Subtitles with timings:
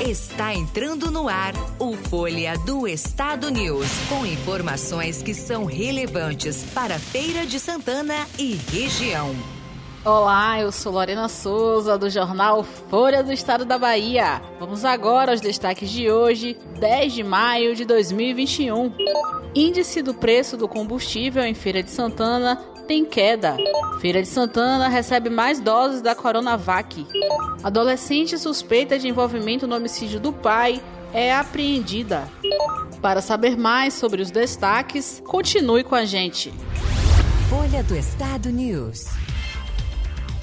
[0.00, 6.98] Está entrando no ar o Folha do Estado News, com informações que são relevantes para
[6.98, 9.34] Feira de Santana e região.
[10.04, 14.42] Olá, eu sou Lorena Souza do jornal Folha do Estado da Bahia.
[14.60, 18.92] Vamos agora aos destaques de hoje, 10 de maio de 2021.
[19.54, 22.56] Índice do preço do combustível em Feira de Santana
[22.86, 23.56] tem queda.
[23.98, 27.06] Feira de Santana recebe mais doses da Coronavac.
[27.62, 30.82] Adolescente suspeita de envolvimento no homicídio do pai
[31.14, 32.28] é apreendida.
[33.00, 36.52] Para saber mais sobre os destaques, continue com a gente.
[37.48, 39.06] Folha do Estado News.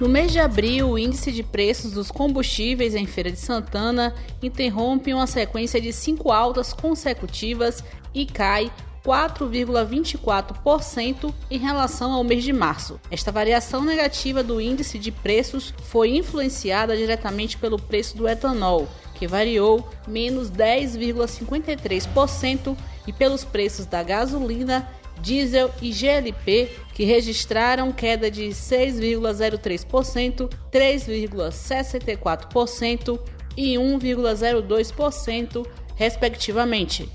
[0.00, 4.12] No mês de abril, o índice de preços dos combustíveis em Feira de Santana
[4.42, 8.72] interrompe uma sequência de cinco altas consecutivas e cai
[9.04, 12.98] 4,24% em relação ao mês de março.
[13.08, 19.28] Esta variação negativa do índice de preços foi influenciada diretamente pelo preço do etanol, que
[19.28, 24.88] variou menos 10,53%, e pelos preços da gasolina,
[25.20, 33.18] diesel e GLP, que registraram queda de 6,03%, 3,64%
[33.56, 37.08] e 1,02%, respectivamente.